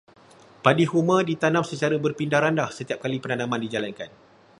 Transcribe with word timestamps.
Padi 0.65 0.85
huma 0.93 1.17
ditanam 1.29 1.61
secara 1.71 1.93
berpindah-randah 2.05 2.69
setiap 2.77 2.99
kali 3.05 3.17
penanaman 3.23 3.59
dijalankan. 3.65 4.09